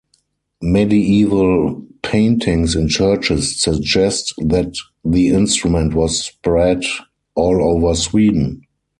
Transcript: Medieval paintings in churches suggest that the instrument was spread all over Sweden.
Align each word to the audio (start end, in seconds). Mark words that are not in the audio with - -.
Medieval 0.63 1.83
paintings 2.01 2.75
in 2.75 2.87
churches 2.89 3.61
suggest 3.61 4.33
that 4.39 4.73
the 5.05 5.27
instrument 5.27 5.93
was 5.93 6.23
spread 6.25 6.81
all 7.35 7.61
over 7.85 7.93
Sweden. 7.93 8.63